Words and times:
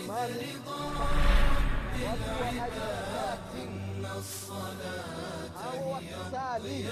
imani 0.00 0.56
watu 2.04 2.30
wa 2.40 2.46
harakati 2.46 3.68
au 5.64 5.92
wakisali 5.92 6.88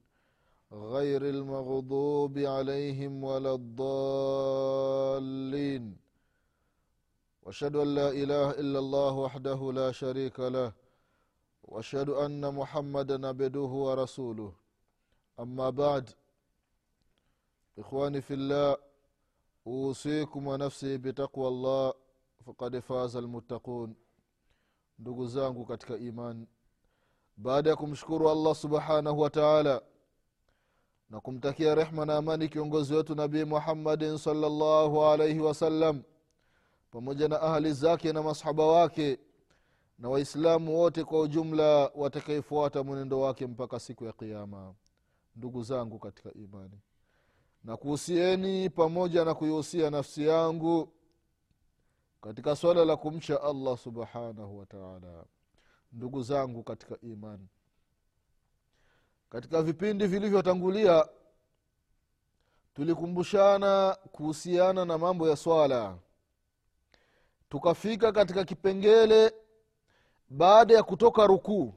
غير 0.72 1.22
المغضوب 1.28 2.38
عليهم 2.38 3.24
ولا 3.24 3.54
الضالين 4.66 5.96
واشهد 7.42 7.76
ان 7.76 7.94
لا 7.94 8.08
اله 8.10 8.50
الا 8.50 8.78
الله 8.78 9.12
وحده 9.12 9.72
لا 9.72 9.92
شريك 9.92 10.40
له 10.40 10.72
واشهد 11.62 12.08
ان 12.10 12.54
محمدا 12.54 13.26
عبده 13.28 13.60
ورسوله 13.86 14.52
اما 15.40 15.70
بعد 15.70 16.10
اخواني 17.78 18.20
في 18.20 18.34
الله 18.34 18.76
اوصيكم 19.66 20.46
ونفسي 20.46 20.96
بتقوى 20.98 21.48
الله 21.48 21.92
فقد 22.46 22.78
فاز 22.78 23.16
المتقون 23.16 23.94
ndugu 24.98 25.26
zangu 25.26 25.64
katika 25.66 25.96
iman 25.96 26.46
baada 27.36 27.70
ya 27.70 27.76
kumshukuru 27.76 28.30
allah 28.30 28.54
subhanahu 28.54 29.20
wa 29.20 29.30
taala 29.30 29.82
na 31.11 31.19
kumtakia 31.19 31.75
rehma 31.75 32.05
na 32.05 32.17
amani 32.17 32.49
kiongozi 32.49 32.93
wetu 32.93 33.15
nabii 33.15 33.43
muhammadin 33.43 34.17
salllahu 34.17 35.05
alaihi 35.05 35.39
wasallam 35.39 36.01
pamoja 36.91 37.27
na 37.27 37.41
ahali 37.41 37.73
zake 37.73 38.13
na 38.13 38.23
masahaba 38.23 38.65
wake 38.65 39.19
na 39.99 40.09
waislamu 40.09 40.79
wote 40.79 41.03
kwa 41.03 41.19
ujumla 41.21 41.91
watakaefuata 41.95 42.83
mwenendo 42.83 43.19
wake 43.19 43.47
mpaka 43.47 43.79
siku 43.79 44.05
ya 44.05 44.13
qiama 44.13 44.73
ndugu 45.35 45.63
zangu 45.63 45.99
katika 45.99 46.33
imani 46.33 46.79
na 47.63 47.77
kuhusieni 47.77 48.69
pamoja 48.69 49.25
na 49.25 49.33
kuihusia 49.33 49.89
nafsi 49.89 50.27
yangu 50.27 50.93
katika 52.21 52.55
swala 52.55 52.85
la 52.85 52.95
kumcha 52.97 53.43
allah 53.43 53.77
subhanahu 53.77 54.59
wataala 54.59 55.25
ndugu 55.91 56.21
zangu 56.23 56.63
katika 56.63 56.97
imani 57.01 57.47
katika 59.31 59.61
vipindi 59.63 60.07
vilivyotangulia 60.07 61.05
tulikumbushana 62.73 63.97
kuhusiana 64.11 64.85
na 64.85 64.97
mambo 64.97 65.29
ya 65.29 65.35
swala. 65.35 65.97
Tukafika 67.49 68.11
katika 68.11 68.43
kipengele 68.43 69.33
baada 70.29 70.73
ya 70.75 70.83
kutoka 70.83 71.27
rukuu. 71.27 71.73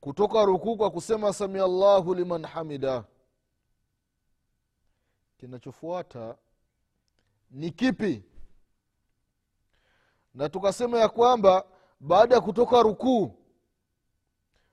Kutoka 0.00 0.44
rukuu 0.44 0.76
kwa 0.76 0.90
kusema 0.90 1.32
samia 1.32 1.66
llahu 1.66 2.14
liman 2.14 2.46
hamida. 2.46 3.04
Kinachofuata 5.38 6.36
ni 7.50 7.70
kipi? 7.70 8.22
Na 10.34 10.48
tukasema 10.48 10.98
ya 10.98 11.08
kwamba 11.08 11.64
baada 12.00 12.34
ya 12.34 12.40
kutoka 12.40 12.82
rukuu 12.82 13.41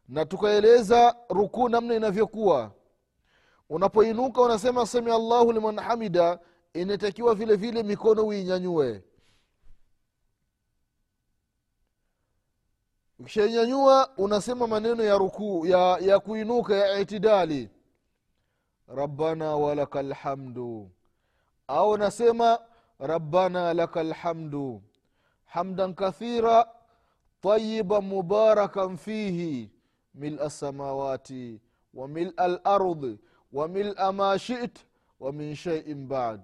na 0.09 0.25
tukaeleza 0.25 1.15
rukuu 1.29 1.69
namna 1.69 1.95
inavyokuwa. 1.95 2.71
Unapoinuka 3.69 4.41
unasema 4.41 4.85
samia 4.85 5.15
allahu 5.15 5.51
liman 5.51 5.79
hamida 5.79 6.39
inatakiwa 6.73 7.35
vile 7.35 7.55
vile 7.55 7.83
mikono 7.83 8.27
uinyanyue. 8.27 9.03
Ukishainyanyua 13.19 14.09
unasema 14.17 14.67
maneno 14.67 15.03
ya 15.03 15.17
rukuu 15.17 15.65
ya, 15.65 15.97
ya 16.01 16.19
kuinuka 16.19 16.75
ya 16.75 16.99
itidali. 16.99 17.69
Rabbana 18.87 19.55
walaka 19.55 20.01
lhamdu 20.01 20.91
au 21.67 21.97
nasema 21.97 22.59
rabbana 22.99 23.73
laka 23.73 24.03
lhamdu 24.03 24.83
hamdan 25.45 25.93
kathira 25.93 26.67
mila 30.19 30.45
lsamawati 30.45 31.61
wa 31.93 32.07
mila 32.07 32.47
lardi 32.47 33.19
wa 33.53 33.67
mila 33.67 34.11
ma 34.11 34.39
shit 34.39 34.85
wa 35.19 35.31
min 35.31 35.55
shaiin 35.55 36.07
bad 36.07 36.41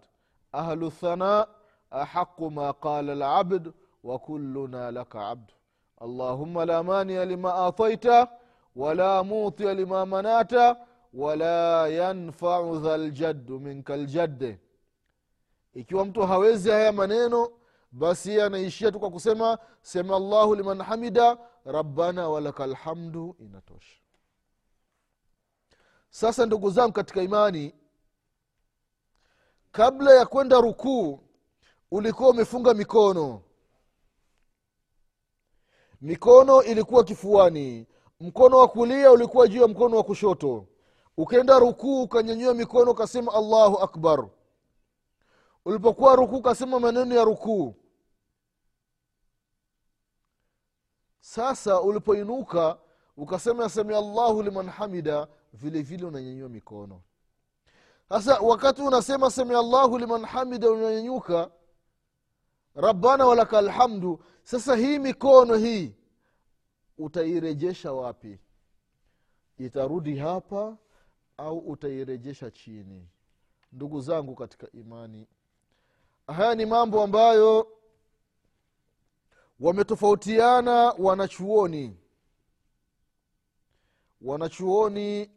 ahlu 0.51 0.91
thana 0.91 1.47
ahaqu 1.91 2.51
ma 2.51 2.73
qala 2.73 3.15
labd 3.15 3.73
wa 4.03 4.19
kulluna 4.19 4.91
laka 4.91 5.27
abdu 5.27 5.53
allahuma 6.01 6.65
la 6.65 6.83
mania 6.83 7.25
lima 7.25 7.55
ataita 7.65 8.27
wala 8.75 9.23
mutia 9.23 9.73
lima 9.73 10.05
manata 10.05 10.77
wala 11.13 11.87
yanfau 11.87 12.79
dha 12.79 12.97
ljaddu 12.97 13.59
minka 13.59 13.97
ljadde 13.97 14.59
ikiwa 15.73 16.05
mtu 16.05 16.21
hawezi 16.21 16.69
haya 16.69 16.91
maneno 16.91 17.49
basi 17.91 18.29
yeye 18.29 18.43
anaishia 18.43 18.91
tu 18.91 18.99
kwa 18.99 19.11
kusema 19.11 19.57
sema 19.81 20.15
allahu 20.15 20.55
liman 20.55 20.81
hamida 20.81 21.37
rabbana 21.65 22.29
walaka 22.29 22.67
lhamdu 22.67 23.35
inatosha. 23.39 23.97
Sasa 26.09 26.45
ndugu 26.45 26.69
zangu 26.69 26.93
katika 26.93 27.21
imani 27.21 27.73
kabla 29.71 30.13
ya 30.13 30.25
kwenda 30.25 30.61
rukuu 30.61 31.19
ulikuwa 31.91 32.29
umefunga 32.29 32.73
mikono. 32.73 33.41
Mikono 36.01 36.63
ilikuwa 36.63 37.03
kifuani. 37.03 37.87
Mkono 38.19 38.57
wa 38.57 38.67
kulia 38.67 39.11
ulikuwa 39.11 39.47
juu 39.47 39.61
ya 39.61 39.67
mkono 39.67 39.97
wa 39.97 40.03
kushoto. 40.03 40.67
Ukenda 41.17 41.59
rukuu 41.59 42.01
ukanyanyua 42.03 42.53
mikono 42.53 42.91
ukasema 42.91 43.33
allahu 43.33 43.77
akbar. 43.77 44.29
Ulipokuwa 45.65 46.15
rukuu 46.15 46.37
ukasema 46.37 46.79
maneno 46.79 47.15
ya 47.15 47.23
rukuu 47.23 47.75
sasa 51.25 51.81
ulipoinuka 51.81 52.77
ukasema 53.17 53.69
samia 53.69 53.97
allahu 53.97 54.43
liman 54.43 54.69
hamida 54.69 55.27
vile 55.53 55.81
vile 55.81 56.05
unanyanyua 56.05 56.49
mikono. 56.49 57.01
Sasa 58.09 58.39
wakati 58.39 58.81
unasema 58.81 59.31
samia 59.31 59.59
allahu 59.59 59.97
liman 59.97 60.25
hamida 60.25 60.69
unanyanyuka 60.71 61.51
rabbana 62.75 63.25
walaka 63.25 63.57
alhamdu 63.57 64.23
sasa 64.43 64.75
hii 64.75 64.99
mikono 64.99 65.55
hii 65.55 65.95
utairejesha 66.97 67.93
wapi? 67.93 68.39
Itarudi 69.57 70.17
hapa 70.17 70.77
au 71.37 71.57
utairejesha 71.57 72.51
chini? 72.51 73.07
Ndugu 73.71 74.01
zangu 74.01 74.35
katika 74.35 74.67
imani 74.71 75.27
haya 76.27 76.55
ni 76.55 76.65
mambo 76.65 77.03
ambayo 77.03 77.74
wametofautiana 79.59 80.91
wanachuoni. 80.97 81.97
Wanachuoni 84.21 85.31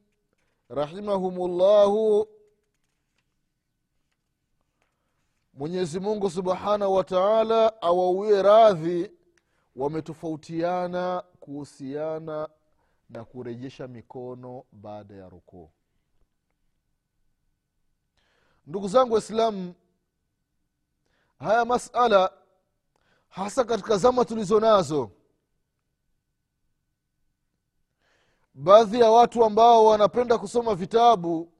rahimahumullahu 0.69 2.29
mwenyezi 5.55 6.01
mungu 6.01 6.31
subhanahu 6.31 6.95
wa 6.95 7.05
taala 7.05 7.83
awauie 7.83 8.43
radhi 8.43 9.11
wametofautiana 9.77 11.25
kuhusiana 11.41 12.49
na 13.11 13.25
kurejesha 13.25 13.89
mikono 13.89 14.65
baada 14.73 15.15
ya 15.15 15.29
rukuu. 15.29 15.71
Ndugu 18.67 18.89
zangu 18.89 19.13
waislamu 19.15 19.75
haya 21.39 21.65
masala 21.65 22.33
hasa 23.29 23.65
katika 23.65 23.97
zama 23.97 24.25
tulizo 24.25 24.61
nazo. 24.61 25.11
Baadhi 28.55 29.01
ya 29.01 29.11
watu 29.11 29.45
ambao 29.45 29.85
wanapenda 29.87 30.39
kusoma 30.39 30.75
vitabu 30.75 31.53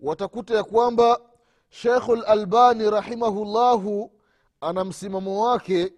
watakuta 0.00 0.54
ya 0.54 0.64
kwamba 0.64 1.20
shekhu 1.68 2.16
lalbani 2.16 2.90
rahimahullahu 2.90 4.12
ana 4.60 4.84
msimamo 4.84 5.44
wake 5.44 5.92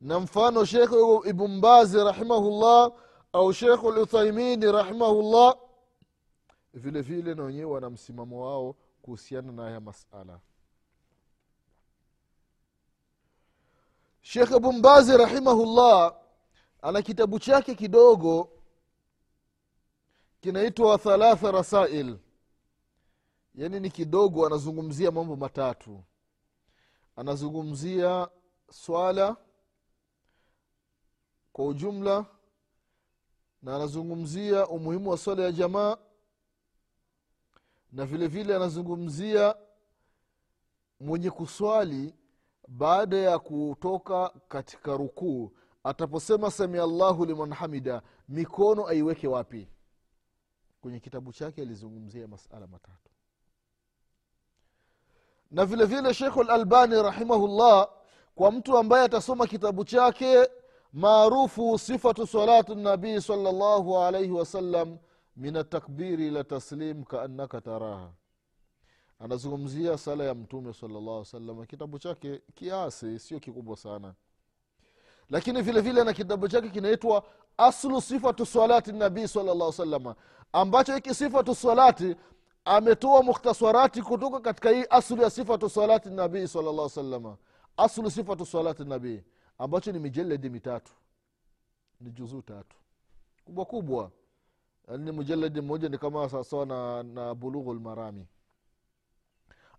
na 0.00 0.20
mfano 0.20 0.64
shekhu 0.64 1.22
ibnbazi 1.26 1.96
rahimahullah 1.98 2.92
au 3.32 3.52
shekhu 3.52 3.90
luthaimini 3.90 4.72
rahimahullah 4.72 5.56
vile 6.74 7.00
vile 7.02 7.34
na 7.34 7.42
wenyewe 7.42 7.70
wana 7.72 7.90
msimamo 7.90 8.46
wao 8.46 8.76
kuhusiana 9.02 9.52
na 9.52 9.62
haya 9.62 9.80
masala 9.80 10.40
shekh 14.28 14.58
bumbazi 14.60 15.16
rahimahullah 15.16 16.16
ana 16.82 17.02
kitabu 17.02 17.38
chake 17.38 17.74
kidogo 17.74 18.50
kinaitwa 20.40 20.98
thalatha 20.98 21.50
rasail. 21.50 22.18
Yaani 23.54 23.80
ni 23.80 23.90
kidogo 23.90 24.46
anazungumzia 24.46 25.10
mambo 25.10 25.36
matatu. 25.36 26.04
Anazungumzia 27.16 28.28
swala 28.70 29.36
kwa 31.52 31.66
ujumla 31.66 32.26
na 33.62 33.76
anazungumzia 33.76 34.66
umuhimu 34.68 35.10
wa 35.10 35.18
swala 35.18 35.42
ya 35.42 35.52
jamaa 35.52 35.96
na 37.92 38.06
vile 38.06 38.26
vile 38.26 38.56
anazungumzia 38.56 39.56
mwenye 41.00 41.30
kuswali 41.30 42.14
baada 42.68 43.16
ya 43.16 43.38
kutoka 43.38 44.28
katika 44.48 44.96
rukuu 44.96 45.52
ataposema 45.84 46.50
samia 46.50 46.82
allahu 46.82 47.24
liman 47.24 47.52
hamida 47.52 48.02
mikono 48.28 48.86
aiweke 48.86 49.28
wapi? 49.28 49.68
Kwenye 50.80 51.00
kitabu 51.00 51.32
chake 51.32 51.62
alizungumzia 51.62 52.28
masala 52.28 52.66
matatu. 52.66 53.10
Na 55.50 55.64
vile 55.66 55.84
vile 55.84 56.14
shekhu 56.14 56.42
lalbani 56.42 57.02
rahimahullah 57.02 57.88
kwa 58.34 58.52
mtu 58.52 58.78
ambaye 58.78 59.04
atasoma 59.04 59.46
kitabu 59.46 59.84
chake 59.84 60.48
maarufu 60.92 61.78
sifatu 61.78 62.26
salatu 62.26 62.74
nabii 62.74 63.20
salllahu 63.20 63.98
alaihi 63.98 64.30
wasallam 64.32 64.98
min 65.36 65.56
atakbiri 65.56 66.26
ila 66.26 66.44
taslim 66.44 67.04
kaannaka 67.04 67.60
taraha 67.60 68.12
anazungumzia 69.18 69.98
sala 69.98 70.24
ya 70.24 70.34
mtume 70.34 70.72
salllah 70.72 71.24
salam 71.24 71.66
kitabu 71.66 71.98
chake 71.98 72.40
kiasi 72.54 73.18
sio 73.18 73.40
kikubwa 73.40 73.76
sana. 73.76 74.14
Lakini 75.30 75.62
vile 75.62 75.80
vile 75.80 76.04
na 76.04 76.12
kitabu 76.12 76.48
chake 76.48 76.68
kinaitwa 76.68 77.24
aslu 77.56 78.00
sifatu 78.00 78.46
salati 78.46 78.92
nabii 78.92 79.28
salllah 79.28 79.72
salama 79.72 80.14
ambacho 80.52 80.94
hiki 80.94 81.14
sifatu 81.14 81.54
salati 81.54 82.16
ametoa 82.64 83.22
mukhtasarati 83.22 84.02
kutoka 84.02 84.40
katika 84.40 84.70
hii 84.70 84.84
aslu 84.90 85.22
ya 85.22 85.30
sifatu 85.30 85.68
salati 85.70 86.10
nabii 86.10 86.46
salllah 86.46 86.88
salama 86.90 87.36
aslu 87.76 88.10
sifatu 88.10 88.46
salati 88.46 88.84
nabii 88.84 89.22
ambacho 89.58 89.92
ni 89.92 89.98
mijeledi 89.98 90.50
mitatu. 90.50 90.92
Ni 92.00 92.10
juzuu 92.10 92.42
tatu. 92.42 92.76
Kubwa 93.44 93.64
kubwa. 93.64 94.10
Yani 94.90 95.12
mujeledi 95.12 95.60
mmoja 95.60 95.88
ni 95.88 95.98
kama 95.98 96.28
sawasawa 96.28 96.66
na, 96.66 97.02
na 97.02 97.34
bulughu 97.34 97.74
lmarami 97.74 98.26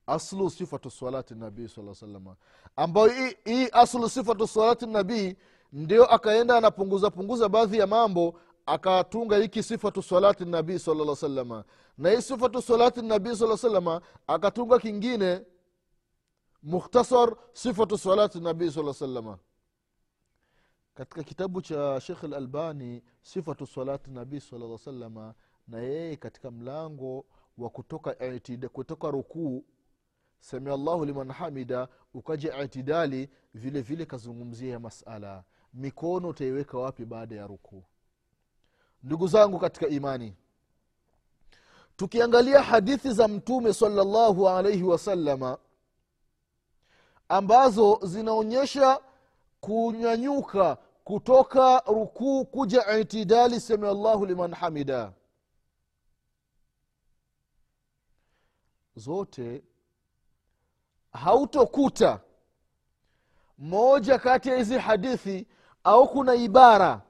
aslu 0.09 0.50
sifatu 0.50 0.91
salati 0.91 1.35
nabii 1.35 1.67
saa 1.67 1.94
salama 1.94 2.35
ambayo 2.75 3.07
hii, 3.45 3.67
aslu 3.71 4.09
sifatu 4.09 4.47
salati 4.47 4.85
nabii 4.85 5.35
ndio 5.73 6.06
akaenda 6.06 6.57
anapunguza 6.57 7.09
punguza 7.09 7.50
baadhi 7.50 7.77
ya 7.77 7.88
mambo 7.88 8.39
akatunga 8.65 9.38
hiki 9.38 9.63
sifatu 9.63 10.03
salati 10.03 10.45
nabii 10.45 10.79
salaa 10.79 11.15
salama 11.15 11.63
na 11.97 12.09
hii 12.09 12.21
sifatu 12.21 12.61
salati 12.61 13.01
nabii 13.01 13.35
saa 13.35 13.57
salama 13.57 14.01
akatunga 14.27 14.79
kingine 14.79 15.41
mukhtasar 16.63 17.35
sifatu 17.53 17.97
salati 17.97 18.39
nabii 18.39 18.71
saa 18.71 18.94
salama 18.94 19.38
katika 20.94 21.23
kitabu 21.23 21.61
cha 21.61 22.01
shekh 22.01 22.23
lalbani 22.23 23.03
sifatu 23.21 23.67
salati 23.67 24.11
nabii 24.11 24.39
sala 24.39 24.77
salama 24.77 25.33
na 25.67 25.79
yeye 25.79 26.15
katika 26.15 26.51
mlango 26.51 27.25
wa 27.57 27.69
kutoka 27.69 28.25
itida, 28.35 28.69
kutoka 28.69 29.11
rukuu 29.11 29.65
samia 30.39 30.77
liman 31.06 31.31
hamida 31.31 31.88
ukaja 32.13 32.63
itidali 32.63 33.30
vile 33.53 33.81
vile 33.81 34.06
kazungumzia 34.06 34.71
ya 34.71 34.80
masala. 34.80 35.44
Mikono 35.74 36.27
utaiweka 36.30 36.77
wapi 36.77 37.06
baada 37.06 37.36
ya 37.36 37.47
rukuu? 37.47 37.83
Ndugu 39.03 39.27
zangu 39.27 39.59
katika 39.59 39.88
imani 39.88 40.36
tukiangalia 41.95 42.62
hadithi 42.62 43.12
za 43.13 43.27
mtume 43.27 43.74
salallahu 43.74 44.50
alaihi 44.50 44.83
wasalama 44.83 45.57
ambazo 47.30 48.00
zinaonyesha 48.03 49.00
kunyanyuka 49.62 50.77
kutoka 51.03 51.80
rukuu 51.80 52.45
kuja 52.45 52.97
itidali 53.00 53.59
samia 53.59 53.94
llahu 53.94 54.25
liman 54.25 54.53
hamida. 54.53 55.13
Zote 58.95 59.63
hautokuta. 61.24 62.19
Moja 63.57 64.19
kati 64.19 64.50
ya 64.50 64.57
hizi 64.57 64.77
hadithi 64.77 65.48
au 65.83 66.07
kuna 66.07 66.36
ibara 66.36 67.01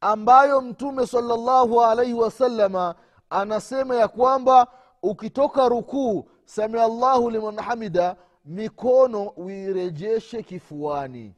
ambayo 0.00 0.60
mtume 0.60 1.06
salllahu 1.06 1.84
alaihi 1.84 2.14
wasalama 2.14 2.94
anasema 3.30 3.96
ya 3.96 4.08
kwamba 4.08 4.66
ukitoka 5.02 5.68
rukuu 5.68 6.28
samia 6.44 6.88
llahu 6.88 7.30
liman 7.30 7.56
hamida 7.60 8.16
mikono 8.44 9.22
uirejeshe 9.28 10.42
kifuani. 10.42 11.34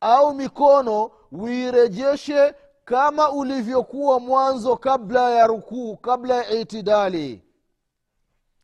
Au 0.00 0.34
mikono 0.34 1.10
uirejeshe 1.32 2.54
kama 2.84 3.30
ulivyokuwa 3.30 4.20
mwanzo 4.20 4.76
kabla 4.76 5.30
ya 5.30 5.46
rukuu 5.46 5.96
kabla 5.96 6.34
ya 6.34 6.50
itidali 6.50 7.42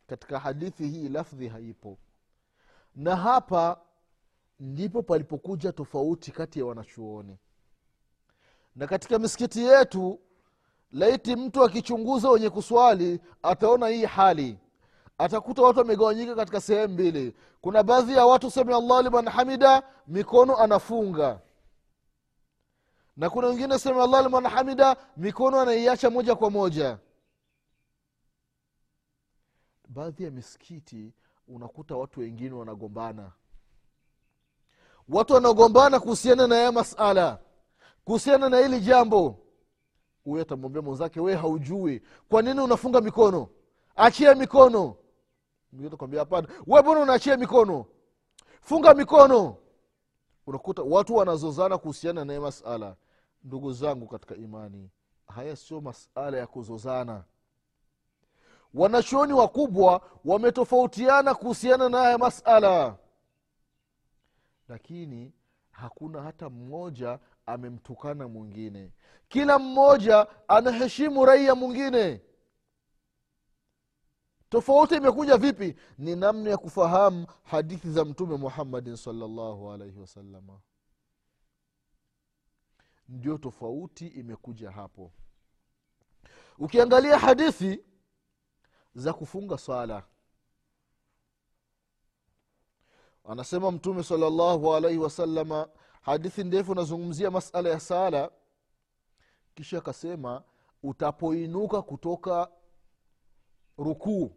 katika 0.07 0.39
hadithi 0.39 0.87
hii 0.87 1.09
lafdhi 1.09 1.47
haipo. 1.47 1.97
Na 2.95 3.15
hapa 3.15 3.79
ndipo 4.59 5.03
palipokuja 5.03 5.71
tofauti 5.71 6.31
kati 6.31 6.59
ya 6.59 6.65
wanachuoni. 6.65 7.37
Na 8.75 8.87
katika 8.87 9.19
misikiti 9.19 9.65
yetu 9.65 10.19
laiti 10.91 11.35
mtu 11.35 11.63
akichunguza 11.63 12.29
wenye 12.29 12.49
kuswali 12.49 13.19
ataona 13.43 13.87
hii 13.87 14.05
hali. 14.05 14.57
Atakuta 15.17 15.61
watu 15.61 15.79
wamegawanyika 15.79 16.35
katika 16.35 16.61
sehemu 16.61 16.93
mbili. 16.93 17.35
Kuna 17.61 17.83
baadhi 17.83 18.13
ya 18.13 18.25
watu 18.25 18.51
samia 18.51 18.79
llah 18.81 19.03
liman 19.03 19.29
hamida 19.29 19.83
mikono 20.07 20.57
anafunga. 20.57 21.39
Na 23.17 23.29
kuna 23.29 23.47
wengine 23.47 23.79
samia 23.79 24.07
llah 24.07 24.23
liman 24.23 24.47
hamida 24.47 24.95
mikono 25.17 25.59
anaiacha 25.59 26.09
moja 26.09 26.35
kwa 26.35 26.49
moja 26.49 26.97
baadhi 29.93 30.23
ya 30.23 30.31
misikiti 30.31 31.13
unakuta 31.47 31.95
watu 31.95 32.19
wengine 32.19 32.51
wanagombana. 32.55 33.31
Watu 35.09 35.33
wanagombana 35.33 35.99
kuhusiana 35.99 36.47
na 36.47 36.55
ya 36.55 36.71
masala 36.71 37.39
kuhusiana 38.05 38.49
na 38.49 38.57
hili 38.57 38.79
jambo. 38.81 39.39
Huyo 40.23 40.41
atamwambia 40.41 40.81
mwenzake 40.81 41.19
wee 41.19 41.35
haujui. 41.35 42.01
Kwa 42.29 42.41
nini 42.41 42.59
unafunga 42.61 43.01
mikono? 43.01 43.49
Achia 43.95 44.35
mikono. 44.35 44.95
Kwambia 45.97 46.19
hapana. 46.19 46.47
We 46.67 46.81
mbona 46.81 46.99
unaachia 46.99 47.37
mikono? 47.37 47.85
Funga 48.61 48.93
mikono. 48.93 49.55
Unakuta 50.47 50.81
watu 50.81 51.15
wanazozana 51.15 51.77
kuhusiana 51.77 52.25
na 52.25 52.33
hii 52.33 52.39
masala. 52.39 52.95
Ndugu 53.43 53.73
zangu 53.73 54.07
katika 54.07 54.35
imani 54.35 54.89
haya 55.27 55.55
sio 55.55 55.81
masala 55.81 56.37
ya 56.37 56.47
kuzozana 56.47 57.23
wanachuoni 58.73 59.33
wakubwa 59.33 60.09
wametofautiana 60.25 61.35
kuhusiana 61.35 61.89
na 61.89 61.97
haya 61.97 62.17
masala. 62.17 62.97
Lakini 64.67 65.33
hakuna 65.71 66.21
hata 66.21 66.49
mmoja 66.49 67.19
amemtukana 67.45 68.27
mwingine. 68.27 68.91
Kila 69.27 69.59
mmoja 69.59 70.27
anaheshimu 70.47 71.25
raia 71.25 71.55
mwingine. 71.55 72.21
Tofauti 74.49 74.95
imekuja 74.95 75.37
vipi? 75.37 75.75
Ni 75.97 76.15
namna 76.15 76.49
ya 76.49 76.57
kufahamu 76.57 77.27
hadithi 77.43 77.91
za 77.91 78.05
mtume 78.05 78.37
muhammadin 78.37 78.95
salllahu 78.95 79.71
alaihi 79.71 79.99
wasalama 79.99 80.59
ndio 83.09 83.37
tofauti 83.37 84.07
imekuja 84.07 84.71
hapo. 84.71 85.11
Ukiangalia 86.57 87.19
hadithi 87.19 87.83
za 88.95 89.13
kufunga 89.13 89.57
swala. 89.57 90.03
Anasema 93.25 93.71
mtume 93.71 94.03
salllahu 94.03 94.75
alaihi 94.75 94.97
wasalama 94.99 95.67
hadithi 96.01 96.43
ndefu 96.43 96.75
nazungumzia 96.75 97.31
masala 97.31 97.69
ya 97.69 97.79
sala. 97.79 98.31
Kisha 99.55 99.77
akasema 99.77 100.43
utapoinuka 100.83 101.81
kutoka 101.81 102.47
rukuu 103.77 104.31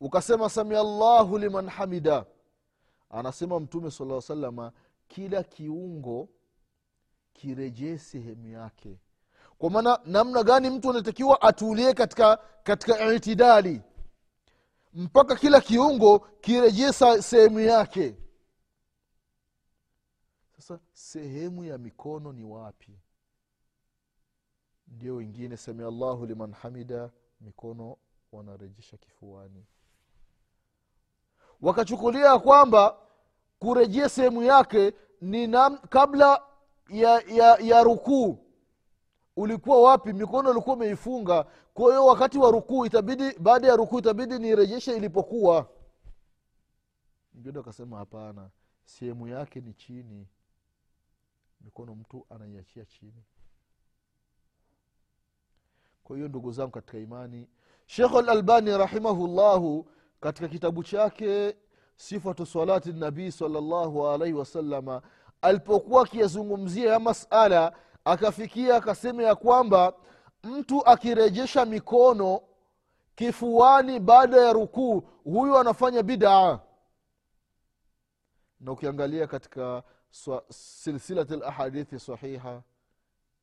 ukasema 0.00 0.50
samia 0.50 0.82
llahu 0.82 1.38
liman 1.38 1.68
hamida. 1.68 2.26
Anasema 3.10 3.60
mtume 3.60 3.90
sala 3.90 4.20
salama 4.20 4.72
kila 5.08 5.42
kiungo 5.42 6.28
kirejee 7.32 7.98
sehemu 7.98 8.46
yake. 8.46 8.98
Kwa 9.58 9.70
maana 9.70 10.00
namna 10.04 10.42
gani 10.42 10.70
mtu 10.70 10.90
anatakiwa 10.90 11.42
atulie 11.42 11.94
katika 11.94 12.36
katika 12.62 13.12
itidali 13.14 13.82
mpaka 14.98 15.36
kila 15.36 15.60
kiungo 15.60 16.18
kirejesa 16.18 17.22
sehemu 17.22 17.60
yake. 17.60 18.14
Sasa 20.56 20.78
sehemu 20.92 21.64
ya 21.64 21.78
mikono 21.78 22.32
ni 22.32 22.44
wapi? 22.44 22.98
Ndio 24.88 25.16
wengine 25.16 25.56
samia 25.56 25.90
llahu 25.90 26.26
liman 26.26 26.52
hamida 26.52 27.10
mikono 27.40 27.96
wanarejesha 28.32 28.96
kifuani. 28.96 29.64
Wakachukulia 31.60 32.38
kwamba 32.38 32.96
kurejea 33.58 34.08
sehemu 34.08 34.42
yake 34.42 34.94
ni 35.20 35.46
nam, 35.46 35.78
kabla 35.78 36.42
ya, 36.88 37.20
ya, 37.20 37.56
ya 37.56 37.82
rukuu 37.82 38.38
ulikuwa 39.38 39.82
wapi 39.82 40.12
mikono 40.12 40.50
ulikuwa 40.50 40.76
umeifunga. 40.76 41.46
Kwa 41.74 41.86
hiyo 41.90 42.06
wakati 42.06 42.38
wa 42.38 42.50
rukuu 42.50 42.86
itabidi 42.86 43.32
baada 43.38 43.68
ya 43.68 43.76
rukuu 43.76 43.98
itabidi 43.98 44.38
nirejeshe 44.38 44.96
ilipokuwa. 44.96 45.68
Mgine 47.34 47.58
akasema 47.60 47.96
hapana 47.98 48.50
sehemu 48.84 49.28
yake 49.28 49.60
ni 49.60 49.74
chini. 49.74 50.26
Mikono 51.60 51.94
mtu 51.94 52.26
anaiachia 52.30 52.84
chini. 52.84 53.24
Kwa 56.04 56.16
hiyo 56.16 56.28
ndugu 56.28 56.52
zangu 56.52 56.70
katika 56.70 56.98
imani 56.98 57.48
shekh 57.86 58.12
lalbani 58.12 58.78
rahimahullahu 58.78 59.90
katika 60.20 60.48
kitabu 60.48 60.84
chake 60.84 61.56
sifatu 61.96 62.46
salati 62.46 62.92
nabii 62.92 63.30
salllahu 63.30 64.08
alaihi 64.08 64.34
wasalama 64.34 65.02
alipokuwa 65.42 66.02
akiyazungumzia 66.02 66.92
ya 66.92 66.98
masala 67.00 67.72
akafikia 68.08 68.76
akasema 68.76 69.22
ya 69.22 69.34
kwamba 69.34 69.92
mtu 70.44 70.86
akirejesha 70.86 71.64
mikono 71.64 72.40
kifuani 73.14 74.00
baada 74.00 74.36
ya 74.36 74.52
rukuu 74.52 75.00
huyu 75.24 75.58
anafanya 75.58 76.02
bidaa 76.02 76.58
na 78.60 78.72
ukiangalia 78.72 79.26
katika 79.26 79.82
silsilat 80.50 81.30
lahadithi 81.30 81.98
sahiha 82.00 82.62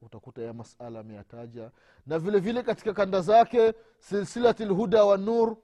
utakuta 0.02 0.42
ya 0.42 0.54
masala 0.54 1.00
ameyataja. 1.00 1.72
Na 2.06 2.20
vile 2.20 2.40
vile 2.40 2.64
katika 2.64 2.94
kanda 2.94 3.22
zake 3.22 3.74
silsilati 4.00 4.66
lhuda 4.66 5.04
wa 5.06 5.18
nur 5.18 5.58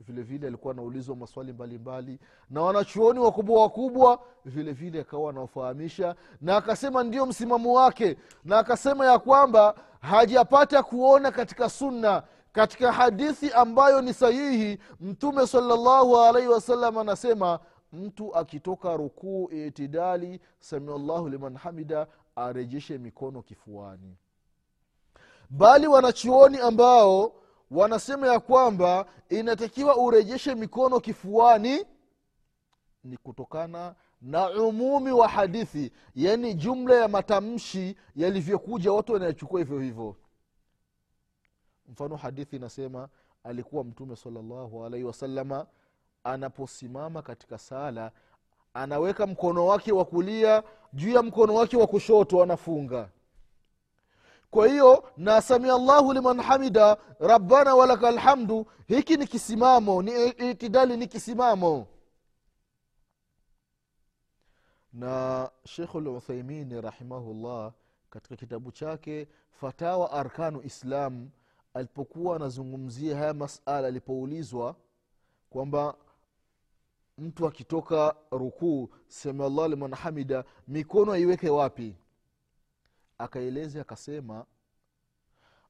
vile 0.00 0.22
vile 0.22 0.46
alikuwa 0.46 0.74
anaulizwa 0.74 1.16
maswali 1.16 1.52
mbalimbali 1.52 2.12
mbali. 2.12 2.20
na 2.50 2.62
wanachuoni 2.62 3.18
wakubwa 3.18 3.62
wakubwa 3.62 4.20
vile 4.44 4.72
vile 4.72 5.00
akawa 5.00 5.30
anaofahamisha 5.30 6.14
na 6.40 6.56
akasema 6.56 7.04
ndio 7.04 7.26
msimamo 7.26 7.72
wake 7.74 8.16
na 8.44 8.58
akasema 8.58 9.06
ya 9.06 9.18
kwamba 9.18 9.74
hajapata 10.00 10.82
kuona 10.82 11.30
katika 11.30 11.68
sunna 11.68 12.22
katika 12.52 12.92
hadithi 12.92 13.52
ambayo 13.52 14.02
ni 14.02 14.14
sahihi 14.14 14.78
mtume 15.00 15.46
salallahu 15.46 16.16
alaihi 16.18 16.48
wasallam 16.48 16.98
anasema 16.98 17.58
mtu 17.92 18.34
akitoka 18.36 18.96
rukuu 18.96 19.50
itidali 19.50 20.40
samiallahu 20.58 21.28
liman 21.28 21.56
hamida 21.56 22.06
arejeshe 22.36 22.98
mikono 22.98 23.42
kifuani 23.42 24.16
bali 25.50 25.86
wanachuoni 25.86 26.58
ambao 26.58 27.32
wanasema 27.70 28.26
ya 28.28 28.40
kwamba 28.40 29.06
inatakiwa 29.28 29.96
urejeshe 29.96 30.54
mikono 30.54 31.00
kifuani 31.00 31.84
ni 33.04 33.16
kutokana 33.16 33.94
na 34.22 34.50
umumi 34.50 35.12
wa 35.12 35.28
hadithi 35.28 35.92
yaani 36.14 36.54
jumla 36.54 36.94
ya 36.94 37.08
matamshi 37.08 37.96
yalivyokuja 38.16 38.92
watu 38.92 39.12
wanayachukua 39.12 39.60
hivyo 39.60 39.80
hivyo. 39.80 40.16
Mfano 41.88 42.16
hadithi 42.16 42.56
inasema 42.56 43.08
alikuwa 43.44 43.84
mtume 43.84 44.16
salllahu 44.16 44.84
alaihi 44.86 45.04
wasalama 45.06 45.66
anaposimama 46.24 47.22
katika 47.22 47.58
sala 47.58 48.12
anaweka 48.74 49.26
mkono 49.26 49.66
wake 49.66 49.92
wa 49.92 50.04
kulia 50.04 50.62
juu 50.92 51.10
ya 51.10 51.22
mkono 51.22 51.54
wake 51.54 51.76
wa 51.76 51.86
kushoto 51.86 52.42
anafunga 52.42 53.10
kwa 54.50 54.68
hiyo 54.68 55.10
na 55.16 55.40
samia 55.42 55.78
llahu 55.78 56.12
liman 56.12 56.40
hamida 56.40 56.96
rabbana 57.20 57.74
walaka 57.74 58.10
lhamdu 58.10 58.66
hiki 58.86 59.16
ni 59.16 59.26
kisimamo 59.26 60.02
ni 60.02 60.26
itidali 60.28 60.96
ni 60.96 61.06
kisimamo. 61.06 61.86
Na 64.92 65.50
shekhu 65.64 66.00
luthaimini 66.00 66.80
rahimahullah 66.80 67.72
katika 68.10 68.36
kitabu 68.36 68.72
chake 68.72 69.28
fatawa 69.50 70.12
arkanu 70.12 70.62
islam 70.62 71.30
alipokuwa 71.74 72.36
anazungumzia 72.36 73.16
haya 73.16 73.34
masala 73.34 73.88
alipoulizwa 73.88 74.76
kwamba 75.50 75.94
mtu 77.18 77.46
akitoka 77.46 78.16
rukuu 78.30 78.88
samiallah 79.08 79.68
liman 79.68 79.94
hamida 79.94 80.44
mikono 80.68 81.12
aiweke 81.12 81.50
wapi 81.50 81.96
akaeleza 83.18 83.80
akasema 83.80 84.46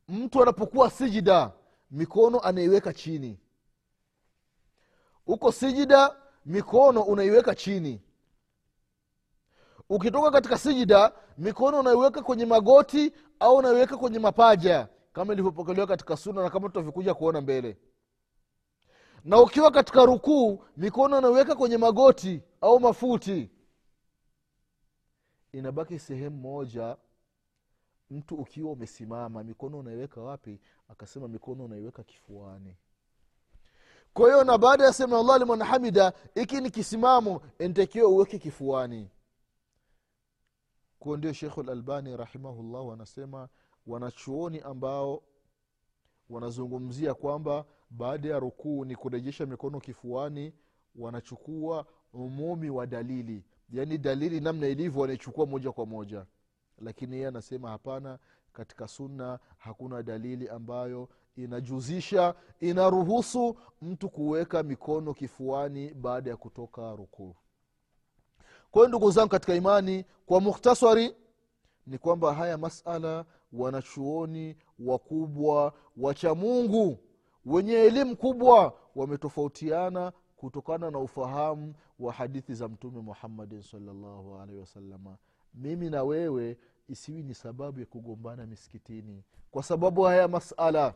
mtu 0.08 0.42
anapokuwa 0.42 0.90
sijida 0.90 1.52
mikono 1.90 2.40
anaiweka 2.40 2.92
chini. 2.92 3.38
Huko 5.26 5.52
sijida 5.52 6.16
mikono 6.46 7.02
unaiweka 7.02 7.54
chini. 7.54 8.02
Ukitoka 9.88 10.30
katika 10.30 10.58
sijida 10.58 11.12
mikono 11.38 11.80
unaiweka 11.80 12.22
kwenye 12.22 12.46
magoti 12.46 13.12
au 13.40 13.56
unaiweka 13.56 13.96
kwenye 13.96 14.18
mapaja 14.18 14.88
kama 15.12 15.32
ilivyopokelewa 15.32 15.86
katika 15.86 16.16
suna 16.16 16.42
na 16.42 16.50
kama 16.50 16.68
tutavyokuja 16.68 17.14
kuona 17.14 17.40
mbele. 17.40 17.76
Na 19.24 19.40
ukiwa 19.40 19.70
katika 19.70 20.04
rukuu 20.04 20.64
mikono 20.76 21.18
unaiweka 21.18 21.54
kwenye 21.54 21.76
magoti 21.78 22.42
au 22.60 22.80
mafuti. 22.80 23.50
Inabaki 25.52 25.98
sehemu 25.98 26.36
moja 26.36 26.96
mtu 28.10 28.34
ukiwa 28.34 28.72
umesimama 28.72 29.44
mikono 29.44 29.78
unaiweka 29.78 30.20
wapi? 30.20 30.60
Akasema 30.88 31.28
mikono 31.28 31.64
unaiweka 31.64 32.02
kifuani. 32.02 32.76
Kwa 34.14 34.26
hiyo 34.26 34.44
na 34.44 34.58
baada 34.58 34.84
ya 34.84 34.92
sema 34.92 35.18
allah 35.18 35.38
liman 35.38 35.62
hamida 35.62 36.12
iki 36.34 36.60
ni 36.60 36.70
kisimamo 36.70 37.40
ntakiwa 37.60 38.08
uweke 38.08 38.38
kifuani. 38.38 39.10
Kuo 40.98 41.16
ndio 41.16 41.32
shekhu 41.32 41.62
lalbani 41.62 42.16
rahimahullahu 42.16 42.92
anasema 42.92 43.48
wanachuoni 43.86 44.60
ambao 44.60 45.22
wanazungumzia 46.30 47.14
kwamba 47.14 47.64
baada 47.90 48.28
ya 48.28 48.38
rukuu 48.38 48.84
ni 48.84 48.96
kurejesha 48.96 49.46
mikono 49.46 49.80
kifuani 49.80 50.52
wanachukua 50.96 51.86
umumi 52.12 52.70
wa 52.70 52.86
dalili. 52.86 53.44
Yaani 53.70 53.98
dalili 53.98 54.40
namna 54.40 54.66
ilivyo 54.68 55.00
wanaichukua 55.00 55.46
moja 55.46 55.72
kwa 55.72 55.86
moja 55.86 56.26
lakini 56.80 57.14
yeye 57.16 57.28
anasema 57.28 57.70
hapana 57.70 58.18
katika 58.52 58.88
sunna 58.88 59.38
hakuna 59.58 60.02
dalili 60.02 60.48
ambayo 60.48 61.08
inajuzisha 61.36 62.34
inaruhusu 62.60 63.56
mtu 63.82 64.08
kuweka 64.10 64.62
mikono 64.62 65.14
kifuani 65.14 65.94
baada 65.94 66.30
ya 66.30 66.36
kutoka 66.36 66.96
rukuu. 66.96 67.36
Kwa 68.70 68.80
hiyo 68.82 68.88
ndugu 68.88 69.10
zangu 69.10 69.28
katika 69.28 69.54
imani 69.54 70.04
kwa 70.26 70.40
mukhtasari 70.40 71.14
ni 71.86 71.98
kwamba 71.98 72.34
haya 72.34 72.58
masala 72.58 73.24
wanachuoni 73.52 74.56
wakubwa 74.78 75.72
wacha 75.96 76.34
mungu 76.34 76.98
wenye 77.46 77.72
elimu 77.72 78.16
kubwa 78.16 78.78
wametofautiana 78.94 80.12
kutokana 80.36 80.90
na 80.90 80.98
ufahamu 80.98 81.74
wa 81.98 82.12
hadithi 82.12 82.54
za 82.54 82.68
mtume 82.68 83.00
muhammadin 83.00 83.62
salllahu 83.62 84.36
alaihi 84.38 84.60
wasalama 84.60 85.16
mimi 85.54 85.90
na 85.90 86.02
wewe 86.04 86.58
isiwi 86.88 87.22
ni 87.22 87.34
sababu 87.34 87.80
ya 87.80 87.86
kugombana 87.86 88.46
misikitini. 88.46 89.22
Kwa 89.50 89.62
sababu 89.62 90.02
haya 90.02 90.28
masala 90.28 90.94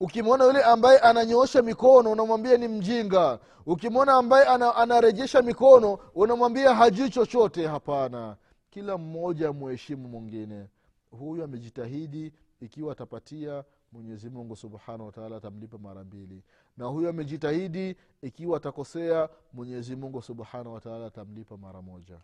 ukimwona 0.00 0.44
yule 0.44 0.62
ambaye 0.62 0.98
ananyoosha 0.98 1.62
mikono 1.62 2.12
unamwambia 2.12 2.56
ni 2.56 2.68
mjinga. 2.68 3.38
Ukimwona 3.66 4.12
ambaye 4.14 4.44
ana, 4.46 4.74
anarejesha 4.76 5.42
mikono 5.42 5.98
unamwambia 6.14 6.74
hajui 6.74 7.10
chochote. 7.10 7.66
Hapana 7.66 8.36
kila 8.70 8.98
mmoja 8.98 9.52
muheshimu 9.52 10.08
mwingine. 10.08 10.68
Huyu 11.10 11.44
amejitahidi 11.44 12.32
ikiwa 12.60 12.92
atapatia 12.92 13.64
mwenyezi 13.92 14.30
mungu 14.30 14.56
subhanahu 14.56 15.06
wataala 15.06 15.36
atamlipa 15.36 15.78
mara 15.78 16.04
mbili. 16.04 16.42
Na 16.76 16.84
huyu 16.86 17.08
amejitahidi 17.08 17.96
ikiwa 18.22 18.56
atakosea 18.56 19.28
mwenyezi 19.52 19.96
mungu 19.96 20.22
subhanahu 20.22 20.74
wataala 20.74 21.06
atamlipa 21.06 21.56
mara 21.56 21.82
moja 21.82 22.18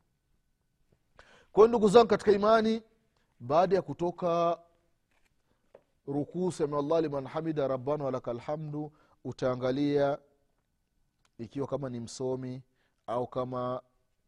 kwa 1.52 1.69
ndugu 1.69 1.88
zangu 1.88 2.07
katika 2.09 2.33
imani 2.33 2.83
baada 3.40 3.76
ya 3.76 3.83
kutoka 3.83 4.59
rukuu 6.07 6.52
samiallah 6.52 7.02
liman 7.02 7.26
hamida 7.26 7.69
rabbana 7.69 8.04
walaka 8.04 8.33
lhamdu 8.33 8.92
utaangalia 9.25 10.19
ikiwa 11.38 11.66
kama 11.66 11.88
ni 11.88 12.00
msomi 12.00 12.62
au 13.07 13.26
kama 13.26 13.83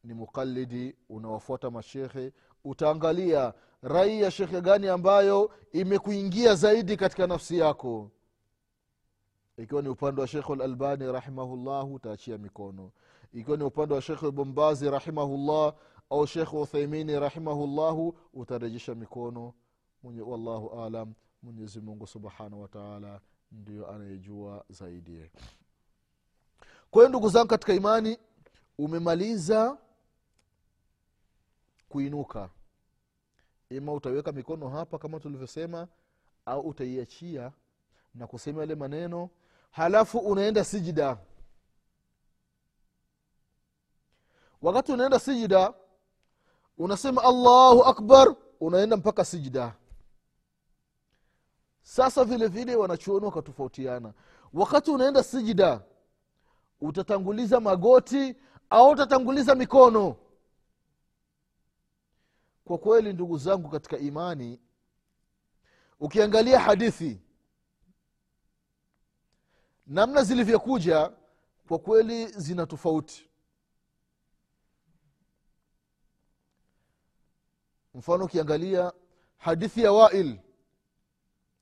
ni 0.05 0.15
mukalidi 0.15 0.97
unawafuata 1.09 1.71
mashekhe 1.71 2.33
utaangalia 2.65 3.55
rai 3.83 4.21
ya 4.23 4.31
shekhe 4.31 4.61
gani 4.61 4.89
ambayo 4.89 5.51
imekuingia 5.73 6.55
zaidi 6.55 6.97
katika 6.97 7.27
nafsi 7.27 7.59
yako. 7.59 8.11
Ikiwa 9.57 9.83
ni 9.83 9.89
upande 9.89 10.21
wa 10.21 10.27
shekhe 10.27 10.55
lalbani 10.57 11.13
rahimahullah 11.13 11.93
utaachia 11.93 12.39
mikono. 12.39 12.91
Ikiwa 13.33 13.57
ni 13.57 13.65
upande 13.65 13.95
wa 13.95 14.03
shekhe 14.03 14.31
bombazi 14.31 14.91
rahimahullah 14.91 15.75
au 16.13 16.27
shekh 16.27 16.53
uthaimini 16.55 17.21
rahimahullahu 17.21 18.19
utarejesha 18.35 18.95
mikono. 18.95 19.55
Mwenye 20.03 20.21
wallahu 20.21 20.81
alam 20.83 21.15
mwenyezi 21.43 21.81
mungu 21.81 22.07
subhanahu 22.07 22.63
wataala 22.63 23.21
ndio 23.53 23.91
anayejua 23.91 24.65
zaidi. 24.69 25.31
Kwa 26.91 27.01
hiyo 27.03 27.09
ndugu 27.09 27.29
zangu 27.29 27.49
katika 27.49 27.75
imani 27.75 28.19
umemaliza 28.79 29.79
kuinuka. 31.89 32.51
Ima 33.71 33.93
utaweka 33.93 34.33
mikono 34.33 34.69
hapa 34.69 34.99
kama 34.99 35.21
tulivyosema 35.21 35.89
au 36.47 36.61
utaiachia 36.61 37.53
na 38.15 38.27
kusema 38.27 38.61
yale 38.61 38.75
maneno. 38.75 39.31
Halafu 39.71 40.19
unaenda 40.19 40.65
sijida. 40.65 41.19
Wakati 44.63 44.93
unaenda 44.93 45.19
sijida 45.19 45.75
unasema 46.79 47.23
allahu 47.25 47.85
akbar 47.85 48.35
unaenda 48.61 48.97
mpaka 48.97 49.25
sijida 49.25 49.75
sasa 51.83 52.25
vile 52.25 52.47
vile 52.49 52.75
wanachuoni 52.77 53.27
wakatofautiana. 53.27 54.13
Wakati 54.53 54.91
unaenda 54.91 55.23
sijida 55.23 55.81
utatanguliza 56.81 57.61
magoti 57.61 58.37
au 58.71 58.91
utatanguliza 58.91 59.55
mikono? 59.55 60.17
Kwa 62.65 62.79
kweli 62.79 63.13
ndugu 63.13 63.39
zangu 63.39 63.69
katika 63.69 63.99
imani 63.99 64.61
ukiangalia 66.01 66.61
hadithi 66.61 67.21
namna 69.87 70.23
zilivyokuja 70.25 71.13
kwa 71.69 71.79
kweli 71.79 72.27
zina 72.27 72.67
tofauti 72.67 73.29
mfano 77.95 78.25
ukiangalia 78.25 78.93
hadithi 79.37 79.83
ya 79.83 79.93
wail 79.93 80.39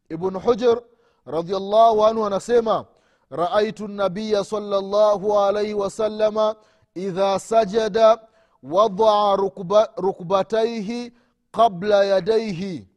ibnu 0.08 0.40
hujar 0.40 0.82
radiallahu 1.26 2.04
anhu 2.06 2.26
anasema 2.26 2.86
raaitu 3.30 3.88
nabiya 3.88 4.44
salllahu 4.44 5.40
alaihi 5.40 5.74
wasalama 5.74 6.56
idha 6.94 7.38
sajada 7.38 8.18
wadaa 8.62 9.36
rukba, 9.36 9.92
rukbataihi 9.96 11.12
qabla 11.50 12.04
yadaihi 12.04 12.88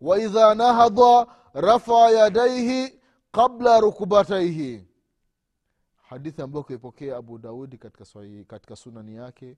waidha 0.00 0.54
nahada 0.54 1.26
rafaa 1.54 2.10
yadaihi 2.10 3.00
qabla 3.32 3.80
rukbataihi 3.80 4.88
hadithi 6.08 6.42
ambayo 6.42 6.64
kuipokea 6.64 7.16
abu 7.16 7.38
daudi 7.38 7.78
katika, 7.78 8.04
katika 8.46 8.76
sunani 8.76 9.14
yake 9.14 9.56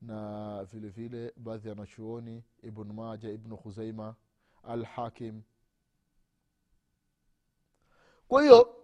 na 0.00 0.64
vile 0.64 0.88
vile 0.88 1.32
baadhi 1.36 1.68
ya 1.68 1.74
wanachuoni 1.74 2.44
ibnu 2.62 2.92
maja 2.94 3.30
ibnu 3.30 3.56
khuzaima 3.56 4.14
alhakim. 4.62 5.42
Kwa 8.28 8.42
hiyo 8.42 8.76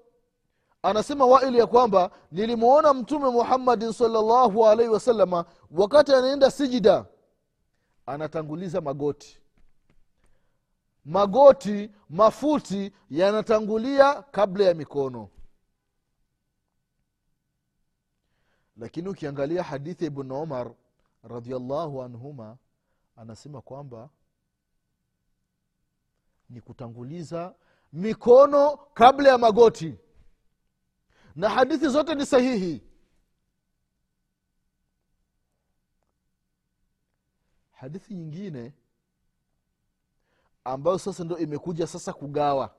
anasema 0.83 1.27
waili 1.27 1.59
ya 1.59 1.67
kwamba 1.67 2.11
nilimwona 2.33 2.95
mtume 2.95 3.31
muhammadin 3.31 3.93
salllahu 3.93 4.67
alaihi 4.67 4.93
wasalama 4.93 5.45
wakati 5.71 6.13
anaenda 6.15 6.51
sijida 6.51 7.07
anatanguliza 8.07 8.81
magoti. 8.81 9.41
Magoti 11.05 11.91
mafuti 12.11 12.93
yanatangulia 13.11 14.23
kabla 14.23 14.65
ya 14.65 14.75
mikono 14.75 15.29
lakini 18.77 19.09
ukiangalia 19.09 19.63
hadithi 19.63 20.05
ya 20.05 20.11
ibnu 20.11 20.43
umar 20.43 20.75
radiallahu 21.23 22.03
anhuma 22.03 22.59
anasema 23.17 23.61
kwamba 23.61 24.11
ni 26.51 26.61
kutanguliza 26.61 27.55
mikono 27.93 28.77
kabla 28.77 29.29
ya 29.29 29.39
magoti. 29.39 29.99
Na 31.37 31.49
hadithi 31.49 31.89
zote 31.89 32.15
ni 32.15 32.27
sahihi. 32.27 32.83
Hadithi 37.73 38.15
nyingine 38.15 38.73
ambayo 40.65 40.99
sasa 40.99 41.25
ndo 41.25 41.39
imekuja 41.39 41.87
sasa 41.87 42.13
kugawa. 42.13 42.75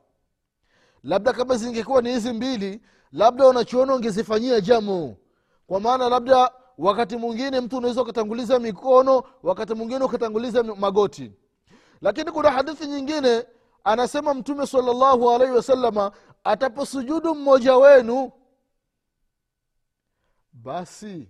Labda 1.04 1.34
kama 1.34 1.58
zingekuwa 1.58 2.02
ni 2.02 2.10
hizi 2.14 2.34
mbili 2.34 2.82
labda 3.12 3.46
wanachuona 3.46 3.96
ungezifanyia 3.96 4.62
jamu 4.62 5.18
kwa 5.68 5.80
maana 5.80 6.10
labda 6.10 6.52
wakati 6.78 7.18
mwingine 7.18 7.62
mtu 7.62 7.78
unaweza 7.78 8.02
ukatanguliza 8.02 8.60
mikono 8.60 9.24
wakati 9.44 9.74
mwingine 9.74 10.04
ukatanguliza 10.06 10.64
magoti. 10.64 11.32
Lakini 12.02 12.32
kuna 12.32 12.52
hadithi 12.52 12.88
nyingine 12.88 13.46
anasema 13.84 14.34
mtume 14.34 14.68
salllahu 14.68 15.32
alaihi 15.32 15.54
wasalama 15.54 16.12
ataposujudu 16.44 17.36
mmoja 17.36 17.76
wenu 17.78 18.32
basi 20.54 21.30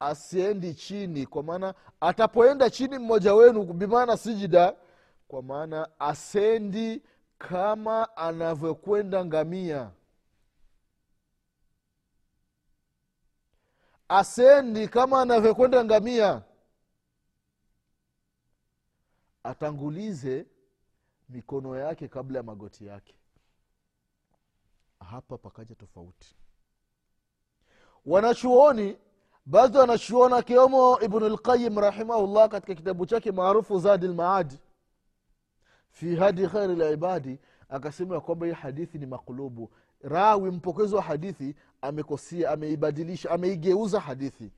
asiendi 0.00 0.74
chini. 0.74 1.26
Kwa 1.26 1.42
maana 1.42 1.74
atapoenda 2.00 2.70
chini 2.70 2.98
mmoja 2.98 3.34
wenu 3.34 3.62
bimaana 3.64 4.16
sijida 4.16 4.74
kwa 5.28 5.42
maana 5.42 5.88
asendi 5.98 7.02
kama 7.38 8.16
anavyokwenda 8.16 9.24
ngamia 9.24 9.90
asendi 14.18 14.88
kama 14.88 15.22
anavyokwenda 15.22 15.84
ngamia. 15.84 16.42
Atangulize 19.44 20.46
mikono 21.28 21.76
yake 21.76 22.08
kabla 22.08 22.38
ya 22.38 22.42
magoti 22.42 22.86
yake. 22.86 23.14
Hapa 25.10 25.38
pakaja 25.38 25.74
tofauti. 25.74 26.36
Wanachuoni 28.06 28.98
baadhi 29.46 29.78
wanachuoni 29.78 30.34
akiwemo 30.34 31.00
ibnulqayim 31.00 31.78
rahimahullah 31.78 32.48
katika 32.48 32.74
kitabu 32.74 33.06
chake 33.06 33.32
maarufu 33.32 33.78
zadi 33.78 34.06
lmaadi 34.06 34.58
fi 35.90 36.16
hadi 36.16 36.48
khairi 36.48 36.74
libadi 36.74 37.38
akasema 37.68 38.14
ya 38.14 38.20
kwamba 38.20 38.46
hii 38.46 38.52
hadithi 38.52 38.98
ni 38.98 39.06
makulubu 39.06 39.70
rawi 40.02 40.50
mpokezi 40.50 40.94
wa 40.94 41.02
hadithi 41.02 41.54
amekosea 41.82 42.50
ameibadilisha 42.50 43.30
ameigeuza 43.30 44.00
hadithi. 44.00 44.50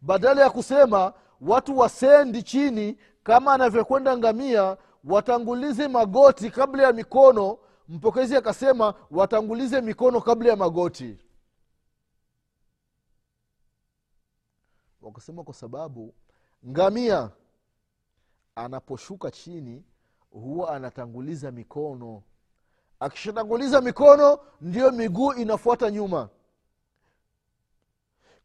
Badala 0.00 0.42
ya 0.42 0.50
kusema 0.50 1.12
watu 1.40 1.78
wasendi 1.78 2.42
chini 2.42 2.98
kama 3.22 3.52
anavyokwenda 3.54 4.16
ngamia 4.18 4.76
watangulize 5.04 5.88
magoti 5.88 6.50
kabla 6.50 6.82
ya 6.82 6.92
mikono 6.92 7.58
mpokezi 7.88 8.36
akasema 8.36 8.94
watangulize 9.10 9.80
mikono 9.80 10.20
kabla 10.20 10.50
ya 10.50 10.56
magoti. 10.56 11.18
Wakasema 15.02 15.44
kwa 15.44 15.54
sababu 15.54 16.14
ngamia 16.66 17.30
anaposhuka 18.54 19.30
chini 19.30 19.84
huwa 20.30 20.76
anatanguliza 20.76 21.50
mikono 21.50 22.22
akishatanguliza 23.04 23.80
mikono 23.80 24.38
ndiyo 24.60 24.92
miguu 24.92 25.32
inafuata 25.32 25.90
nyuma. 25.90 26.28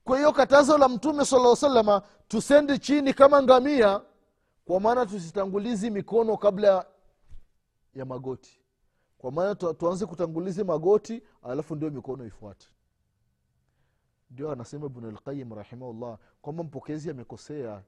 Kwa 0.03 0.17
hiyo 0.17 0.31
katazo 0.31 0.77
la 0.77 0.89
mtume 0.89 1.25
sala 1.25 1.55
salama 1.55 2.01
tusendi 2.27 2.79
chini 2.79 3.13
kama 3.13 3.43
ngamia 3.43 4.01
kwa 4.65 4.79
maana 4.79 5.05
tusitangulizi 5.05 5.89
mikono 5.89 6.37
kabla 6.37 6.85
ya 7.95 8.05
magoti. 8.05 8.61
Kwa 9.17 9.31
maana 9.31 9.55
tu, 9.55 9.73
tuanze 9.73 10.05
kutangulizi 10.05 10.63
magoti 10.63 11.23
alafu 11.43 11.75
ndio 11.75 11.89
mikono 11.89 12.25
ifuate. 12.25 12.67
Ndio 14.31 14.51
anasema 14.51 14.85
ibnulqayim 14.85 15.53
rahimahullah 15.53 16.17
kwamba 16.41 16.63
mpokezi 16.63 17.09
amekosea. 17.09 17.81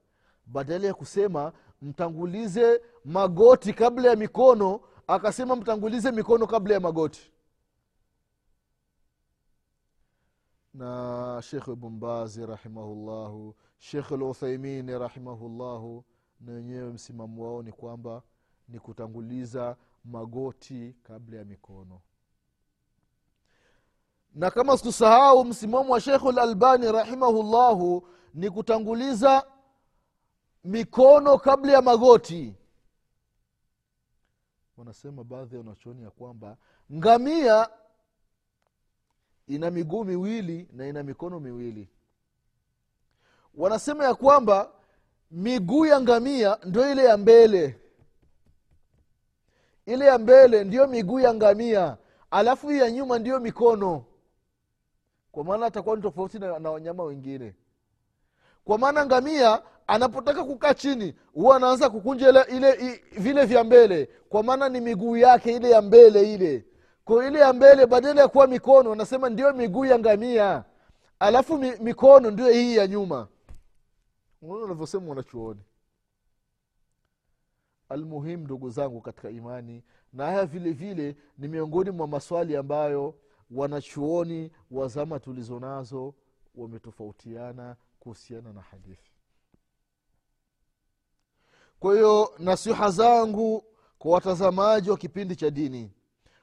Badala 0.46 0.86
ya 0.86 0.94
kusema 0.94 1.52
mtangulize 1.82 2.80
magoti 3.04 3.72
kabla 3.72 4.10
ya 4.10 4.16
mikono 4.16 4.80
akasema 5.06 5.56
mtangulize 5.56 6.10
mikono 6.12 6.46
kabla 6.46 6.74
ya 6.74 6.80
magoti. 6.80 7.32
Na 10.74 11.40
shekh 11.44 11.68
bumbazi 11.70 12.46
rahimahullahu 12.46 13.54
shekh 13.78 14.10
luthaimini 14.10 14.98
rahimahullahu 14.98 16.04
na 16.40 16.52
wenyewe 16.52 16.90
msimamo 16.92 17.44
wao 17.44 17.62
ni 17.62 17.72
kwamba 17.72 18.22
ni 18.68 18.78
kutanguliza 18.78 19.76
magoti 20.04 20.96
kabla 21.02 21.36
ya 21.38 21.44
mikono. 21.44 22.00
Na 24.34 24.50
kama 24.50 24.76
sikusahau 24.78 25.44
msimamo 25.44 25.92
wa 25.92 26.00
shekhu 26.00 26.32
lalbani 26.32 26.92
rahimahullahu 26.92 28.08
ni 28.34 28.50
kutanguliza 28.50 29.46
mikono 30.64 31.38
kabla 31.38 31.72
ya 31.72 31.82
magoti 31.82 32.54
wanasema 34.76 35.24
baadhi 35.24 35.54
ya 35.54 35.60
wanachuoni 35.60 36.02
ya 36.02 36.10
kwamba 36.10 36.56
ngamia 36.92 37.68
ina 39.46 39.70
miguu 39.70 40.04
miwili 40.04 40.68
na 40.72 40.86
ina 40.88 41.02
mikono 41.02 41.40
miwili. 41.40 41.88
Wanasema 43.54 44.04
ya 44.04 44.14
kwamba 44.14 44.72
miguu 45.30 45.86
ya 45.86 46.00
ngamia 46.00 46.58
ndio 46.64 46.92
ile 46.92 47.04
ya 47.04 47.16
mbele. 47.16 47.78
Ile 49.86 50.04
ya 50.06 50.18
mbele 50.18 50.64
ndiyo 50.64 50.86
miguu 50.86 51.20
ya 51.20 51.34
ngamia 51.34 51.96
alafu 52.30 52.68
hii 52.68 52.78
ya 52.78 52.90
nyuma 52.90 53.18
ndiyo 53.18 53.40
mikono. 53.40 54.04
Kwa 55.32 55.44
maana 55.44 55.66
atakuwa 55.66 55.96
ni 55.96 56.02
tofauti 56.02 56.38
na, 56.38 56.58
na 56.58 56.70
wanyama 56.70 57.02
wengine 57.04 57.54
kwa 58.64 58.78
maana 58.78 59.06
ngamia 59.06 59.62
anapotaka 59.86 60.44
kukaa 60.44 60.74
chini 60.74 61.14
huwa 61.34 61.56
anaanza 61.56 61.90
kukunja 61.90 62.28
ile, 62.28 62.42
ile 62.56 63.00
vile 63.12 63.44
vya 63.46 63.64
mbele. 63.64 64.08
Kwa 64.28 64.42
maana 64.42 64.68
ni 64.68 64.80
miguu 64.80 65.16
yake 65.16 65.56
ile 65.56 65.70
ya 65.70 65.82
mbele 65.82 66.34
ile. 66.34 66.66
Kwa 67.04 67.26
ile 67.26 67.38
ya 67.38 67.52
mbele 67.52 67.86
badala 67.86 68.20
ya 68.20 68.28
kuwa 68.28 68.46
mikono 68.46 68.92
anasema 68.92 69.28
ndio 69.30 69.52
miguu 69.52 69.84
ya 69.84 69.98
ngamia. 69.98 70.64
Alafu 71.18 71.58
mi, 71.58 71.72
mikono 71.80 72.30
ndio 72.30 72.48
hii 72.48 72.76
ya 72.76 72.86
nyuma. 72.86 73.28
Unaona 74.42 74.64
unavyosema 74.64 75.08
wanachuoni. 75.08 75.60
Almuhimu 77.88 78.44
ndugu 78.44 78.70
zangu 78.70 79.00
katika 79.00 79.30
imani 79.30 79.82
na 80.12 80.26
haya 80.26 80.46
vile 80.46 80.70
vile 80.72 81.16
ni 81.38 81.48
miongoni 81.48 81.90
mwa 81.90 82.06
maswali 82.06 82.56
ambayo 82.56 83.14
wanachuoni 83.50 84.50
wa 84.70 84.88
zama 84.88 85.20
tulizo 85.20 85.60
nazo 85.60 86.14
wametofautiana 86.54 87.76
kuhusiana 88.02 88.52
na 88.52 88.60
hadithi. 88.60 89.10
Kwa 91.80 91.94
hiyo 91.94 92.34
nasiha 92.38 92.90
zangu 92.90 93.64
kwa 93.98 94.12
watazamaji 94.12 94.90
wa 94.90 94.96
kipindi 94.96 95.36
cha 95.36 95.50
dini 95.50 95.92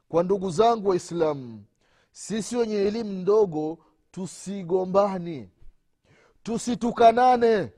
kwa 0.10 0.24
ndugu 0.24 0.50
zangu 0.52 0.90
waislamu 0.90 1.66
sisi 2.12 2.56
wenye 2.58 2.76
elimu 2.76 3.12
ndogo 3.14 3.78
tusigombani 4.12 5.50
tusitukanane. 6.44 7.74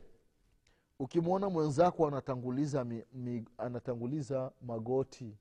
Ukimwona 1.00 1.50
mwenzako 1.50 2.08
anatanguliza, 2.08 2.84
mi, 2.84 3.04
mi, 3.14 3.46
anatanguliza 3.58 4.52
magoti. 4.62 5.38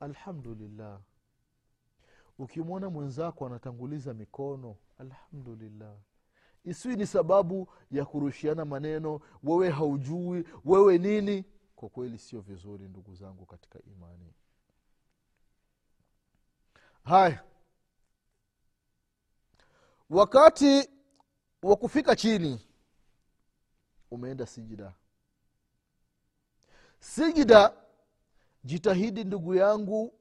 Alhamdulillah. 0.00 1.00
Ukimwona 2.38 2.90
mwenzako 2.90 3.46
anatanguliza 3.46 4.14
mikono. 4.14 4.76
Alhamdulillah 4.98 5.96
isiwi 6.68 6.96
ni 6.96 7.06
sababu 7.06 7.68
ya 7.90 8.04
kurushiana 8.04 8.64
maneno 8.64 9.20
wewe 9.42 9.70
haujui 9.70 10.44
wewe 10.64 10.98
nini. 10.98 11.44
Kwa 11.76 11.88
kweli 11.88 12.18
sio 12.18 12.40
vizuri 12.40 12.88
ndugu 12.88 13.14
zangu 13.14 13.46
katika 13.46 13.78
imani. 13.82 14.32
Haya. 17.04 17.44
Wakati 20.10 20.90
wa 21.62 21.76
kufika 21.76 22.16
chini 22.16 22.66
umeenda 24.10 24.46
sijida. 24.46 24.92
Sijida 27.00 27.72
jitahidi 28.64 29.24
ndugu 29.24 29.54
yangu 29.54 30.14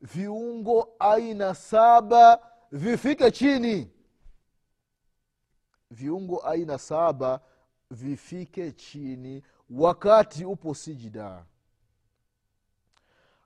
viungo 0.00 0.88
aina 0.98 1.54
saba 1.54 2.50
vifike 2.72 3.30
chini 3.30 3.90
viungo 5.90 6.38
aina 6.46 6.78
saba 6.78 7.40
vifike 7.90 8.72
chini 8.72 9.42
wakati 9.70 10.44
upo 10.44 10.74
sijida 10.74 11.44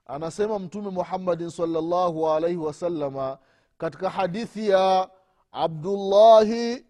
anasema 0.05 0.59
mtume 0.59 0.89
muhammadin 0.89 1.49
salllahu 1.49 2.29
alaihi 2.29 2.57
wasalama 2.57 3.37
katika 3.77 4.09
hadithi 4.09 4.69
ya 4.69 5.09
abdullahi 5.51 6.85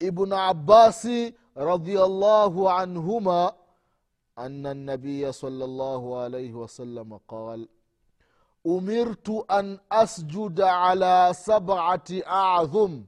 ibn 0.00 0.32
abasi 0.32 1.34
radiallahu 1.54 2.70
anhuma 2.70 3.52
ana 4.36 4.74
nabiya 4.74 5.32
salllahu 5.32 6.18
alaihi 6.18 6.52
wasalama 6.52 7.18
qal 7.18 7.68
umirtu 8.64 9.44
an 9.48 9.78
asjuda 9.90 10.80
ala 10.82 11.34
sabati 11.34 12.22
adhum 12.26 13.04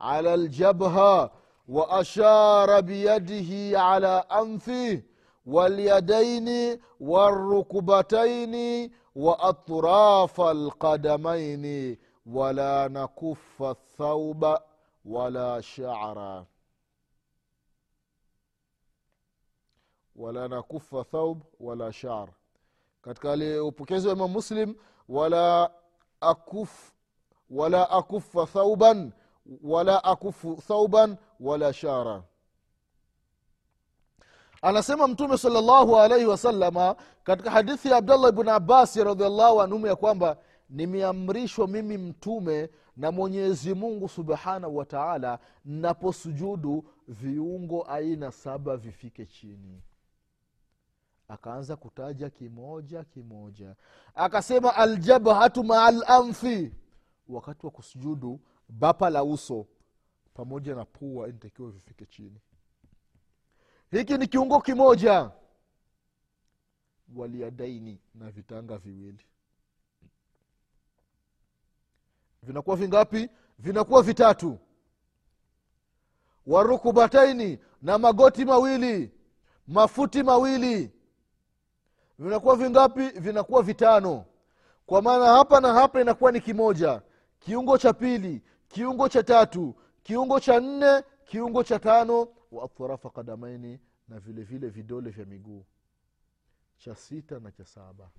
على 0.00 0.34
الجبهة 0.34 1.30
وأشار 1.68 2.80
بيده 2.80 3.80
على 3.80 4.24
أنفه 4.32 5.02
واليدين 5.46 6.80
والركبتين 7.00 8.90
وأطراف 9.14 10.40
القدمين 10.40 11.96
ولا 12.26 12.88
نكف 12.88 13.62
الثوب 13.62 14.56
ولا 15.04 15.60
شعرا 15.60 16.46
wala 20.16 20.48
nakufa 20.48 21.04
thaub 21.04 21.42
wala 21.60 21.92
shar 21.92 22.28
katika 23.02 23.64
upokezi 23.64 24.08
wa 24.08 24.14
imam 24.14 24.30
muslim 24.30 24.74
wala 25.08 25.70
akuf 26.20 26.92
wala 27.50 27.90
akufa 27.90 28.46
thauban 28.46 29.12
wala 29.63 30.03
akufu 30.03 30.55
thauban 30.67 31.17
wala 31.39 31.73
shara. 31.73 32.23
Anasema 34.61 35.07
mtume 35.07 35.37
salllahu 35.37 35.97
alaihi 35.99 36.25
wasalama 36.25 36.95
katika 37.23 37.51
hadithi 37.51 37.87
ya 37.87 37.97
abdallah 37.97 38.31
bni 38.31 38.49
abasi 38.49 39.03
radiallahu 39.03 39.61
anhum 39.61 39.85
ya 39.85 39.95
kwamba 39.95 40.37
nimeamrishwa 40.69 41.67
mimi 41.67 41.97
mtume 41.97 42.69
na 42.97 43.11
mwenyezi 43.11 43.73
mungu 43.73 44.09
subhanahu 44.09 44.77
wa 44.77 44.85
taala 44.85 45.39
naposujudu 45.65 46.85
viungo 47.07 47.83
aina 47.83 48.31
saba 48.31 48.77
vifike 48.77 49.25
chini. 49.25 49.81
Akaanza 51.27 51.75
kutaja 51.75 52.29
kimoja 52.29 53.03
kimoja. 53.03 53.75
Akasema 54.15 54.75
aljabhatu 54.75 55.63
maa 55.63 55.91
lamfi 55.91 56.71
wakati 57.29 57.65
wa 57.65 57.71
kusujudu 57.71 58.39
bapa 58.71 59.09
la 59.09 59.23
uso 59.23 59.67
pamoja 60.33 60.75
na 60.75 60.85
pua 60.85 61.27
inatakiwa 61.29 61.71
vifike 61.71 62.05
chini. 62.05 62.41
Hiki 63.91 64.17
ni 64.17 64.27
kiungo 64.27 64.61
kimoja. 64.61 65.31
Waliadaini 67.15 67.99
na 68.15 68.31
vitanga 68.31 68.77
viwili. 68.77 69.25
Vinakuwa 72.43 72.75
vingapi? 72.75 73.29
Vinakuwa 73.59 74.03
vitatu. 74.03 74.59
Warukubataini 76.47 77.59
na 77.81 77.97
magoti 77.97 78.45
mawili 78.45 79.11
mafuti 79.67 80.23
mawili. 80.23 80.91
Vinakuwa 82.19 82.55
vingapi? 82.55 83.09
Vinakuwa 83.09 83.63
vitano. 83.63 84.25
Kwa 84.85 85.01
maana 85.01 85.25
hapa 85.25 85.61
na 85.61 85.73
hapa 85.73 86.01
inakuwa 86.01 86.31
ni 86.31 86.41
kimoja. 86.41 87.01
Kiungo 87.39 87.77
cha 87.77 87.93
pili 87.93 88.41
kiungo 88.71 89.09
cha 89.09 89.23
tatu 89.23 89.75
kiungo 90.03 90.39
cha 90.39 90.59
nne 90.59 91.03
kiungo 91.25 91.63
cha 91.63 91.79
tano 91.79 92.27
wa 92.51 92.63
atrafa 92.65 93.09
kadamaini 93.09 93.79
na 94.07 94.19
vile 94.19 94.43
vile 94.43 94.69
vidole 94.69 95.09
vya 95.09 95.25
miguu. 95.25 95.65
Cha 96.77 96.95
sita 96.95 97.39
na 97.39 97.51
cha 97.51 97.65
saba. 97.65 98.09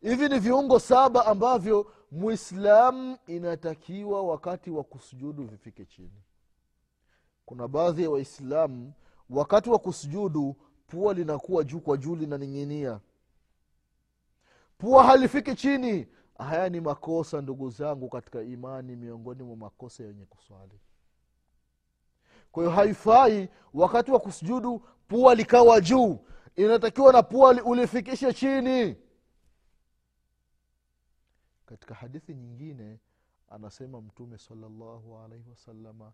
Hivi 0.00 0.28
ni 0.28 0.38
viungo 0.38 0.78
saba 0.78 1.26
ambavyo 1.26 1.92
mwislamu 2.10 3.18
inatakiwa 3.26 4.22
wakati 4.22 4.70
wa 4.70 4.84
kusujudu 4.84 5.44
vifike 5.44 5.84
chini. 5.84 6.22
Kuna 7.46 7.68
baadhi 7.68 8.02
ya 8.02 8.10
waislamu 8.10 8.92
wakati 9.30 9.70
wa 9.70 9.78
kusujudu 9.78 10.56
pua 10.86 11.14
linakuwa 11.14 11.64
juu 11.64 11.80
kwa 11.80 11.96
juu 11.96 12.16
linaning'inia. 12.16 13.00
Pua 14.78 15.04
halifiki 15.04 15.54
chini 15.54 16.06
haya 16.38 16.68
ni 16.68 16.80
makosa 16.80 17.40
ndugu 17.40 17.70
zangu 17.70 18.08
katika 18.08 18.42
imani 18.42 18.96
miongoni 18.96 19.42
mwa 19.42 19.56
makosa 19.56 20.04
yenye 20.04 20.24
kuswali. 20.24 20.80
Kwa 22.52 22.62
hiyo 22.62 22.76
haifai 22.76 23.48
wakati 23.74 24.10
wa 24.10 24.20
kusujudu 24.20 24.82
pua 25.08 25.34
likawa 25.34 25.80
juu. 25.80 26.18
Inatakiwa 26.56 27.12
na 27.12 27.22
pua 27.22 27.50
ulifikishe 27.64 28.32
chini. 28.32 28.96
Katika 31.66 31.94
hadithi 31.94 32.34
nyingine 32.34 32.98
anasema 33.48 34.00
mtume 34.00 34.38
salallahu 34.38 35.18
alaihi 35.18 35.50
wasalama 35.50 36.12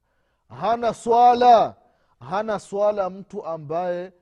hana 0.49 0.95
swala 0.95 1.77
hana 2.21 2.59
swala 2.59 3.11
mtu 3.11 3.45
ambaye 3.47 4.13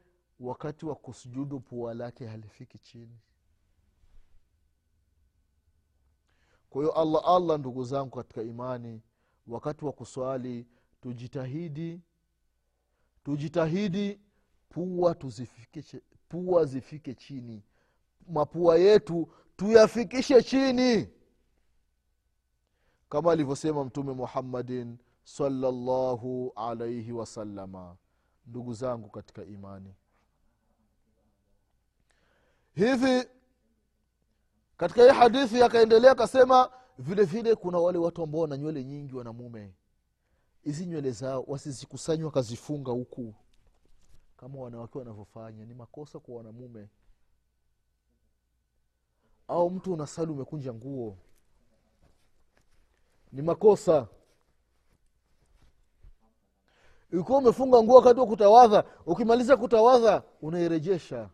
wakati 0.40 0.86
wa 0.86 0.94
kusujudu 0.94 1.60
pua 1.60 1.94
lake 1.94 2.26
halifiki 2.26 2.78
chini 2.78 3.18
kwa 6.72 6.82
hiyo 6.82 6.92
allah 6.92 7.22
allah 7.26 7.58
ndugu 7.58 7.84
zangu 7.84 8.16
katika 8.16 8.42
imani 8.42 9.00
wakati 9.46 9.84
wa 9.84 9.92
kuswali 9.92 10.66
tujitahidi 11.00 12.00
tujitahidi 13.24 14.20
pua 14.68 15.14
tuzifikishe 15.14 16.02
pua 16.28 16.64
zifike 16.64 17.14
chini. 17.14 17.62
Mapua 18.28 18.76
yetu 18.76 19.28
tuyafikishe 19.56 20.42
chini. 20.42 21.08
Kama 23.08 23.32
alivyosema 23.32 23.84
mtume 23.84 24.12
muhammadin 24.12 24.98
salallahu 25.24 26.52
alaihi 26.56 27.12
wasalama 27.12 27.96
ndugu 28.46 28.74
zangu 28.74 29.08
katika 29.08 29.44
imani. 29.44 29.94
Hivi 32.74 33.28
katika 34.76 35.02
hii 35.02 35.08
hadithi 35.18 35.62
akaendelea 35.62 36.10
akasema 36.12 36.70
vile 36.98 37.24
vile 37.24 37.54
kuna 37.54 37.78
wale 37.78 37.98
watu 37.98 38.22
ambao 38.22 38.40
wana 38.40 38.56
nywele 38.56 38.84
nyingi 38.84 39.14
wanamume 39.14 39.72
hizi 40.62 40.86
nywele 40.86 41.10
zao 41.10 41.44
wasizikusanywa 41.46 42.26
wakazifunga 42.26 42.92
huku. 42.92 43.34
Kama 44.36 44.58
wanawake 44.60 44.98
wanavyofanya 44.98 45.64
ni 45.64 45.74
makosa 45.74 46.18
kwa 46.20 46.36
wanamume 46.36 46.88
au 49.48 49.70
mtu 49.70 49.92
unasali 49.92 50.32
umekunja 50.32 50.74
nguo. 50.74 51.16
Ni 53.32 53.42
makosa. 53.42 54.08
Ikiwa 57.12 57.38
umefunga 57.38 57.82
nguo 57.82 57.96
wakati 57.96 58.20
wa 58.20 58.26
kutawadha. 58.26 58.84
Ukimaliza 59.06 59.56
kutawadha 59.56 60.22
unairejesha. 60.42 61.30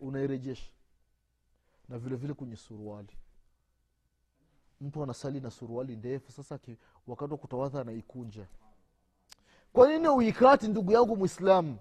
Unairejesha 0.00 0.70
na 1.88 1.98
vile 1.98 2.16
vile 2.16 2.34
kwenye 2.34 2.56
suruali. 2.56 3.16
Mtu 4.80 5.02
anasali 5.02 5.40
na 5.40 5.50
suruali 5.50 5.96
ndefu 5.96 6.32
sasa 6.32 6.58
wakati 7.06 7.32
wa 7.32 7.38
kutawadha 7.38 7.80
anaikunja. 7.80 8.46
Kwa 9.72 9.88
nini 9.88 10.08
uikati 10.08 10.68
ndugu 10.68 10.92
yangu 10.92 11.16
mwislamu 11.16 11.78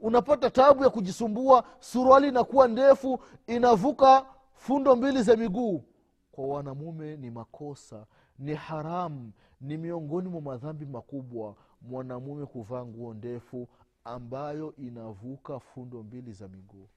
unapata 0.00 0.50
tabu 0.50 0.84
ya 0.84 0.90
kujisumbua 0.90 1.64
suruali 1.80 2.28
inakuwa 2.28 2.68
ndefu 2.68 3.20
inavuka 3.46 4.26
fundo 4.54 4.96
mbili 4.96 5.22
za 5.22 5.36
miguu. 5.36 5.84
Kwa 6.32 6.46
wanamume 6.46 7.16
ni 7.16 7.30
makosa 7.30 8.06
ni 8.38 8.54
haramu 8.54 9.32
ni 9.60 9.76
miongoni 9.76 10.28
mwa 10.28 10.40
madhambi 10.40 10.86
makubwa 10.86 11.56
mwanamume 11.82 12.46
kuvaa 12.46 12.84
nguo 12.86 13.14
ndefu 13.14 13.68
ambayo 14.04 14.74
inavuka 14.76 15.60
fundo 15.60 16.02
mbili 16.02 16.32
za 16.32 16.48
miguu 16.48 16.88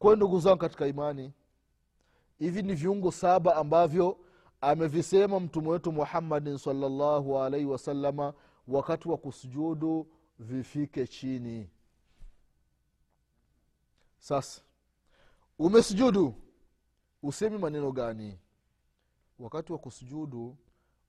kwayo 0.00 0.16
ndugu 0.16 0.40
zangu 0.40 0.58
katika 0.58 0.86
imani 0.86 1.32
hivi 2.38 2.62
ni 2.62 2.74
viungo 2.74 3.12
saba 3.12 3.56
ambavyo 3.56 4.18
amevisema 4.60 5.40
mtume 5.40 5.68
wetu 5.68 5.92
muhammadin 5.92 6.58
salllahu 6.58 7.38
alaihi 7.38 7.66
wasalama 7.66 8.34
wakati 8.68 9.08
wa 9.08 9.16
kusujudu 9.16 10.06
vifike 10.38 11.06
chini. 11.06 11.70
Sasa 14.18 14.62
umesujudu 15.58 16.34
usemi 17.22 17.58
maneno 17.58 17.92
gani? 17.92 18.38
Wakati 19.38 19.72
wa 19.72 19.78
kusujudu 19.78 20.56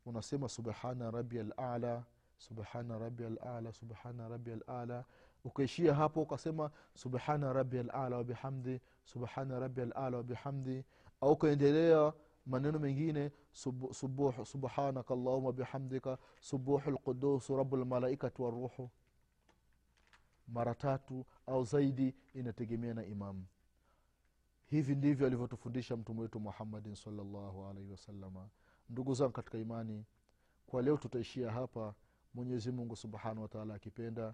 unasema 0.05 0.49
subhana 0.49 1.11
rabi 1.11 1.39
alala 1.39 2.03
subhana 2.37 2.97
rabi 2.99 3.23
alala 3.25 3.73
subhana 3.73 4.27
rabi 4.27 4.51
lala 4.67 5.05
ukaishia 5.43 5.93
hapo 5.95 6.21
ukasema 6.21 6.71
subhana 6.93 7.53
rabi 7.53 7.83
lala 7.83 8.17
wabihamdi 8.17 8.81
subhana 9.03 9.59
rabi 9.59 9.81
lala 9.85 10.17
wabihamdi 10.17 10.83
au 11.21 11.31
ukaendelea 11.31 12.13
maneno 12.45 12.79
mengine 12.79 13.31
sub, 13.51 13.91
subuh, 13.91 14.33
allahuma 15.09 15.51
bihamdika 15.51 16.17
subuhu 16.39 16.91
lqudusu 16.91 17.57
rabu 17.57 17.77
lmalaikati 17.77 18.41
waruhu 18.41 18.89
mara 20.47 20.75
tatu 20.75 21.25
au 21.47 21.63
zaidi 21.63 22.15
inategemea 22.33 22.93
na 22.93 23.05
imamu 23.05 23.45
hivi 24.65 24.95
ndivyo 24.95 25.27
alivyotufundisha 25.27 25.97
mtume 25.97 26.21
wetu 26.21 26.39
muhammadin 26.39 26.95
salllahu 26.95 27.65
alaihi 27.65 27.91
wasalama 27.91 28.49
ndugu 28.89 29.13
zangu 29.13 29.31
katika 29.31 29.57
imani 29.57 30.05
kwa 30.67 30.81
leo 30.81 30.97
tutaishia 30.97 31.51
hapa. 31.51 31.93
Mwenyezi 32.33 32.71
mungu 32.71 32.95
subhanahu 32.95 33.41
wataala 33.41 33.73
akipenda 33.73 34.33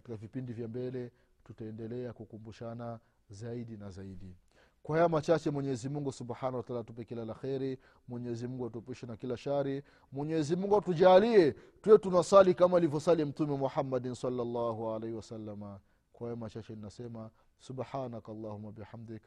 katika 0.00 0.16
vipindi 0.16 0.52
vya 0.52 0.68
mbele 0.68 1.12
tutaendelea 1.44 2.12
kukumbushana 2.12 3.00
zaidi 3.30 3.76
na 3.76 3.90
zaidi. 3.90 4.36
Kwa 4.82 4.96
haya 4.96 5.08
machache 5.08 5.50
mwenyezi 5.50 5.88
mungu 5.88 6.12
subhanahu 6.12 6.56
wataala 6.56 6.80
atupe 6.80 7.04
kila 7.04 7.24
la 7.24 7.34
kheri 7.34 7.78
mwenyezi 8.08 8.48
mungu 8.48 8.66
atuepushe 8.66 9.06
na 9.06 9.16
kila 9.16 9.36
shari 9.36 9.82
mwenyezi 10.12 10.56
mungu 10.56 10.76
atujalie 10.76 11.52
tuwe 11.82 11.98
tunasali 11.98 12.54
kama 12.54 12.76
alivyosali 12.76 13.24
mtume 13.24 13.56
muhammadin 13.56 14.14
salllahu 14.14 14.90
alaihi 14.92 15.16
wasalama 15.16 15.80
kwa 16.12 16.26
haya 16.26 16.36
machache 16.36 16.74
ninasema 16.74 17.30
subhanaka 17.58 18.32
allahuma 18.32 18.72
bihamdik 18.72 19.22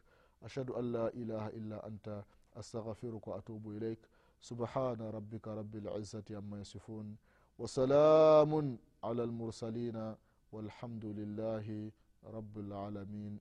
ashhadu 0.46 0.78
an 0.78 0.92
la 0.92 1.12
ilaha 1.12 1.52
illa 1.52 1.84
anta 1.84 2.24
astaghfiruka 2.56 3.32
waatubu 3.32 3.74
ilaik 3.74 4.00
subhana 4.40 5.12
rabbika 5.12 5.56
rabi 5.56 5.80
lizati 5.80 6.36
ama 6.36 6.58
yasifun 6.58 7.16
wasalamun 7.58 8.78
ala 9.02 9.26
lmursalina 9.26 10.18
والحمد 10.52 11.06
لله 11.06 11.92
رب 12.26 12.58
العالمين. 12.58 13.40